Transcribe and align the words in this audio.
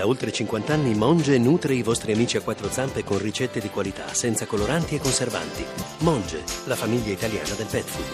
Da 0.00 0.06
oltre 0.06 0.32
50 0.32 0.72
anni 0.72 0.94
Monge 0.94 1.36
nutre 1.36 1.74
i 1.74 1.82
vostri 1.82 2.12
amici 2.12 2.38
a 2.38 2.40
quattro 2.40 2.70
zampe 2.70 3.04
con 3.04 3.18
ricette 3.18 3.60
di 3.60 3.68
qualità, 3.68 4.14
senza 4.14 4.46
coloranti 4.46 4.94
e 4.94 4.98
conservanti. 4.98 5.62
Monge, 5.98 6.42
la 6.64 6.74
famiglia 6.74 7.12
italiana 7.12 7.52
del 7.54 7.66
pet 7.66 7.84
food. 7.84 8.06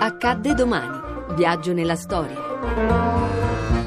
Accadde 0.00 0.54
domani. 0.54 1.36
Viaggio 1.36 1.72
nella 1.72 1.94
storia. 1.94 3.77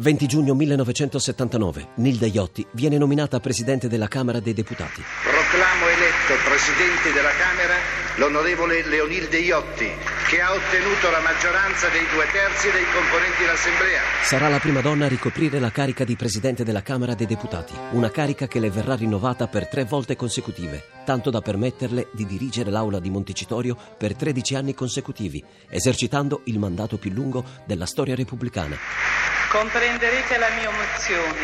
20 0.00 0.26
giugno 0.26 0.54
1979. 0.54 1.88
Nilda 1.96 2.24
Iotti 2.24 2.66
viene 2.72 2.96
nominata 2.96 3.38
Presidente 3.38 3.86
della 3.86 4.08
Camera 4.08 4.40
dei 4.40 4.54
Deputati. 4.54 5.02
Proclamo 5.22 5.88
eletto 5.88 6.40
Presidente 6.42 7.12
della 7.12 7.36
Camera 7.36 7.74
l'onorevole 8.16 8.86
Leonilde 8.86 9.38
Iotti, 9.40 9.88
che 10.28 10.40
ha 10.40 10.54
ottenuto 10.54 11.10
la 11.10 11.20
maggioranza 11.20 11.88
dei 11.88 12.06
due 12.12 12.24
terzi 12.32 12.70
dei 12.70 12.84
componenti 12.94 13.40
dell'Assemblea. 13.40 14.00
Sarà 14.22 14.48
la 14.48 14.58
prima 14.58 14.80
donna 14.80 15.04
a 15.04 15.08
ricoprire 15.08 15.60
la 15.60 15.70
carica 15.70 16.04
di 16.04 16.16
Presidente 16.16 16.64
della 16.64 16.82
Camera 16.82 17.14
dei 17.14 17.26
Deputati, 17.26 17.74
una 17.92 18.10
carica 18.10 18.48
che 18.48 18.58
le 18.58 18.70
verrà 18.70 18.94
rinnovata 18.94 19.48
per 19.48 19.68
tre 19.68 19.84
volte 19.84 20.16
consecutive, 20.16 20.82
tanto 21.04 21.28
da 21.28 21.42
permetterle 21.42 22.08
di 22.12 22.24
dirigere 22.24 22.70
l'Aula 22.70 23.00
di 23.00 23.10
Montecitorio 23.10 23.76
per 23.98 24.16
13 24.16 24.54
anni 24.54 24.72
consecutivi, 24.72 25.44
esercitando 25.68 26.40
il 26.44 26.58
mandato 26.58 26.96
più 26.96 27.10
lungo 27.10 27.44
della 27.66 27.84
storia 27.84 28.14
repubblicana. 28.14 29.39
Comprenderete 29.50 30.38
la 30.38 30.48
mia 30.50 30.70
emozione. 30.70 31.42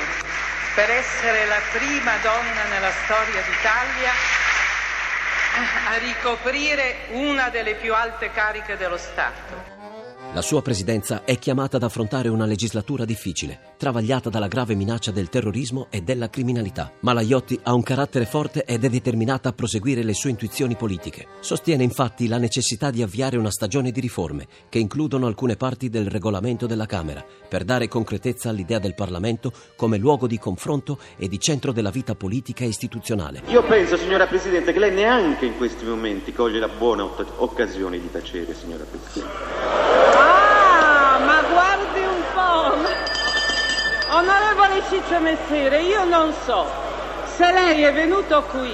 Per 0.77 0.89
essere 0.89 1.45
la 1.47 1.61
prima 1.73 2.17
donna 2.23 2.63
nella 2.71 2.93
storia 3.03 3.43
d'Italia 3.43 4.13
a 5.57 5.97
ricoprire 5.99 7.09
una 7.13 7.49
delle 7.49 7.77
più 7.77 7.95
alte 7.95 8.31
cariche 8.31 8.77
dello 8.77 8.99
Stato. 8.99 9.77
La 10.37 10.43
sua 10.43 10.61
presidenza 10.61 11.25
è 11.25 11.39
chiamata 11.39 11.79
ad 11.79 11.83
affrontare 11.83 12.29
una 12.29 12.45
legislatura 12.45 13.07
difficile, 13.07 13.59
travagliata 13.79 14.29
dalla 14.29 14.49
grave 14.49 14.75
minaccia 14.75 15.11
del 15.11 15.31
terrorismo 15.31 15.87
e 15.89 16.03
della 16.03 16.29
criminalità. 16.29 16.93
Ma 17.01 17.15
la 17.15 17.23
Iotti 17.23 17.59
ha 17.63 17.73
un 17.73 17.83
carattere 17.83 18.27
forte 18.27 18.65
ed 18.65 18.85
è 18.85 18.91
determinata 18.91 19.49
a 19.49 19.53
proseguire 19.53 20.03
le 20.03 20.13
sue 20.13 20.29
intuizioni 20.29 20.77
politiche. 20.77 21.27
Sostiene 21.41 21.85
infatti 21.85 22.29
la 22.29 22.37
necessità 22.37 22.91
di 22.91 23.03
avviare 23.03 23.39
una 23.39 23.51
stagione 23.51 23.91
di 23.91 24.01
riforme 24.01 24.47
che 24.69 24.79
includono 24.79 25.27
alcune 25.27 25.57
parti 25.57 25.89
del 25.89 26.11
regolamento 26.11 26.67
della 26.67 26.87
Camera, 26.87 27.25
per 27.49 27.65
dare 27.65 27.89
concretezza 27.89 28.51
all'idea 28.51 28.79
del 28.79 28.95
Parlamento 28.95 29.53
come 29.75 29.97
luogo 29.97 30.27
di 30.27 30.39
confronto 30.39 30.99
e 31.17 31.29
di 31.29 31.41
centro 31.41 31.73
della 31.73 31.91
vita 31.91 32.15
politica 32.15 32.65
e 32.65 32.69
istituzionale. 32.69 33.41
Io 33.47 33.63
penso, 33.63 33.97
signora 33.97 34.27
Presidente, 34.27 34.75
che 34.75 34.79
lei 34.79 34.93
neanche 34.93 35.46
in 35.47 35.57
questi 35.57 35.85
momenti 35.85 36.33
coglie 36.33 36.59
la 36.59 36.69
buona 36.69 37.05
occasione 37.37 37.99
di 37.99 38.11
tacere, 38.11 38.55
signora 38.55 38.85
Presidente. 38.85 39.35
Onorevole 44.09 44.83
Ciccio 44.89 45.21
Messere, 45.21 45.83
io 45.83 46.05
non 46.05 46.33
so 46.45 46.67
se 47.37 47.53
lei 47.53 47.83
è 47.83 47.93
venuto 47.93 48.43
qui 48.45 48.73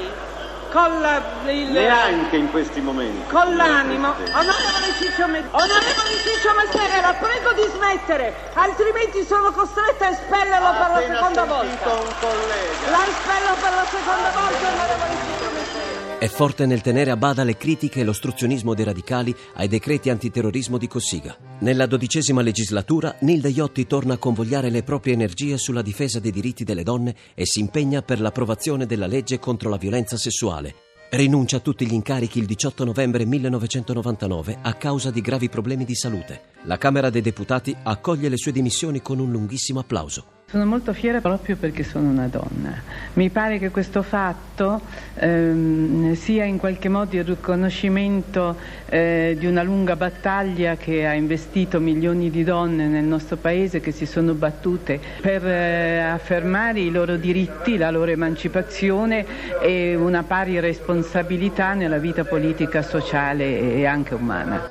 con 0.70 1.00
la, 1.00 1.20
il, 1.50 1.70
Neanche 1.70 2.36
in 2.36 2.50
questi 2.50 2.80
momenti. 2.80 3.30
Con 3.30 3.56
l'animo. 3.56 4.08
Onorevole 4.08 4.92
Ciccio, 4.98 5.26
Messere, 5.26 5.48
onorevole 5.50 6.16
Ciccio 6.22 6.54
Messere, 6.54 7.00
la 7.00 7.14
prego 7.14 7.52
di 7.52 7.70
smettere, 7.74 8.50
altrimenti 8.54 9.24
sono 9.24 9.52
costretta 9.52 10.06
a 10.06 10.10
espellerlo 10.10 10.70
per 10.70 10.88
la 10.90 11.14
seconda 11.14 11.44
volta. 11.44 11.92
un 11.92 12.12
collega. 12.20 12.90
La 12.90 13.02
espello 13.04 13.54
per 13.60 13.72
la 13.74 13.84
seconda 13.84 14.30
volta, 14.30 14.68
onorevole 14.68 15.16
Ciccio 15.26 15.50
Messere. 15.52 15.91
È 16.22 16.28
forte 16.28 16.66
nel 16.66 16.82
tenere 16.82 17.10
a 17.10 17.16
bada 17.16 17.42
le 17.42 17.56
critiche 17.56 17.98
e 17.98 18.04
l'ostruzionismo 18.04 18.74
dei 18.74 18.84
radicali 18.84 19.34
ai 19.56 19.66
decreti 19.66 20.08
antiterrorismo 20.08 20.78
di 20.78 20.86
Cossiga. 20.86 21.36
Nella 21.58 21.86
dodicesima 21.86 22.42
legislatura, 22.42 23.16
Nilda 23.22 23.48
Iotti 23.48 23.88
torna 23.88 24.14
a 24.14 24.18
convogliare 24.18 24.70
le 24.70 24.84
proprie 24.84 25.14
energie 25.14 25.58
sulla 25.58 25.82
difesa 25.82 26.20
dei 26.20 26.30
diritti 26.30 26.62
delle 26.62 26.84
donne 26.84 27.16
e 27.34 27.44
si 27.44 27.58
impegna 27.58 28.02
per 28.02 28.20
l'approvazione 28.20 28.86
della 28.86 29.08
legge 29.08 29.40
contro 29.40 29.68
la 29.68 29.78
violenza 29.78 30.16
sessuale. 30.16 30.74
Rinuncia 31.10 31.56
a 31.56 31.60
tutti 31.60 31.84
gli 31.88 31.92
incarichi 31.92 32.38
il 32.38 32.46
18 32.46 32.84
novembre 32.84 33.24
1999 33.24 34.58
a 34.62 34.74
causa 34.74 35.10
di 35.10 35.20
gravi 35.22 35.48
problemi 35.48 35.84
di 35.84 35.96
salute. 35.96 36.42
La 36.66 36.78
Camera 36.78 37.10
dei 37.10 37.20
Deputati 37.20 37.74
accoglie 37.82 38.28
le 38.28 38.36
sue 38.36 38.52
dimissioni 38.52 39.02
con 39.02 39.18
un 39.18 39.32
lunghissimo 39.32 39.80
applauso. 39.80 40.31
Sono 40.52 40.66
molto 40.66 40.92
fiera 40.92 41.22
proprio 41.22 41.56
perché 41.56 41.82
sono 41.82 42.10
una 42.10 42.26
donna. 42.26 42.74
Mi 43.14 43.30
pare 43.30 43.58
che 43.58 43.70
questo 43.70 44.02
fatto 44.02 44.82
ehm, 45.14 46.14
sia 46.14 46.44
in 46.44 46.58
qualche 46.58 46.90
modo 46.90 47.16
il 47.16 47.24
riconoscimento 47.24 48.56
eh, 48.90 49.34
di 49.38 49.46
una 49.46 49.62
lunga 49.62 49.96
battaglia 49.96 50.76
che 50.76 51.06
ha 51.06 51.14
investito 51.14 51.80
milioni 51.80 52.28
di 52.28 52.44
donne 52.44 52.86
nel 52.86 53.04
nostro 53.04 53.36
paese 53.36 53.80
che 53.80 53.92
si 53.92 54.04
sono 54.04 54.34
battute 54.34 55.00
per 55.22 55.46
eh, 55.46 56.00
affermare 56.00 56.80
i 56.80 56.90
loro 56.90 57.16
diritti, 57.16 57.78
la 57.78 57.90
loro 57.90 58.10
emancipazione 58.10 59.24
e 59.58 59.94
una 59.94 60.22
pari 60.22 60.60
responsabilità 60.60 61.72
nella 61.72 61.96
vita 61.96 62.24
politica, 62.24 62.82
sociale 62.82 63.72
e 63.74 63.86
anche 63.86 64.12
umana. 64.12 64.70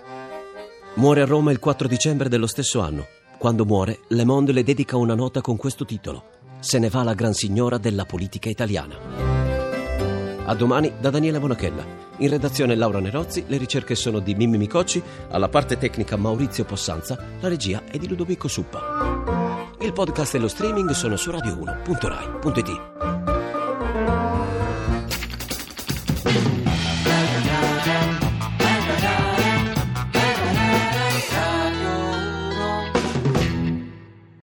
Muore 0.93 1.21
a 1.21 1.25
Roma 1.25 1.51
il 1.51 1.57
4 1.57 1.87
dicembre 1.87 2.29
dello 2.29 2.45
stesso 2.45 2.81
anno. 2.81 3.07
Quando 3.41 3.65
muore, 3.65 4.01
Le 4.09 4.23
Monde 4.23 4.51
le 4.51 4.61
dedica 4.61 4.97
una 4.97 5.15
nota 5.15 5.41
con 5.41 5.57
questo 5.57 5.83
titolo: 5.83 6.25
Se 6.59 6.77
ne 6.77 6.89
va 6.89 7.01
la 7.01 7.15
gran 7.15 7.33
signora 7.33 7.79
della 7.79 8.05
politica 8.05 8.49
italiana. 8.49 8.95
A 10.45 10.53
domani 10.53 10.93
da 10.99 11.09
Daniele 11.09 11.39
Monachella. 11.39 11.83
In 12.17 12.29
redazione 12.29 12.75
Laura 12.75 12.99
Nerozzi, 12.99 13.45
le 13.47 13.57
ricerche 13.57 13.95
sono 13.95 14.19
di 14.19 14.35
Mimmi 14.35 14.59
Micocci, 14.59 15.01
alla 15.29 15.49
parte 15.49 15.79
tecnica 15.79 16.17
Maurizio 16.17 16.65
Possanza, 16.65 17.17
la 17.39 17.47
regia 17.47 17.81
è 17.89 17.97
di 17.97 18.07
Ludovico 18.07 18.47
Suppa. 18.47 19.73
Il 19.79 19.91
podcast 19.91 20.35
e 20.35 20.37
lo 20.37 20.47
streaming 20.47 20.91
sono 20.91 21.15
su 21.15 21.31
radio1.rai.it. 21.31 23.30